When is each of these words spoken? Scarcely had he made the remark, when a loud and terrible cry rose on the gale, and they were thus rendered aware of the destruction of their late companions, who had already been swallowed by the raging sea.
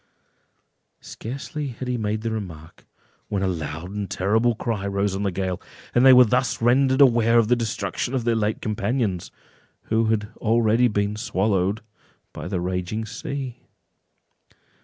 Scarcely 1.01 1.67
had 1.67 1.87
he 1.87 1.95
made 1.95 2.21
the 2.23 2.31
remark, 2.31 2.87
when 3.27 3.43
a 3.43 3.47
loud 3.47 3.91
and 3.91 4.09
terrible 4.09 4.55
cry 4.55 4.87
rose 4.87 5.15
on 5.15 5.21
the 5.21 5.29
gale, 5.31 5.61
and 5.93 6.03
they 6.03 6.11
were 6.11 6.25
thus 6.25 6.59
rendered 6.59 7.01
aware 7.01 7.37
of 7.37 7.49
the 7.49 7.55
destruction 7.55 8.15
of 8.15 8.23
their 8.23 8.33
late 8.33 8.63
companions, 8.63 9.29
who 9.93 10.05
had 10.05 10.29
already 10.37 10.87
been 10.87 11.15
swallowed 11.17 11.81
by 12.33 12.47
the 12.47 12.59
raging 12.59 13.05
sea. 13.05 13.57